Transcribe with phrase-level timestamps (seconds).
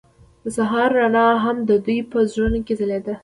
[0.43, 3.15] د سهار رڼا هم د دوی په زړونو کې ځلېده.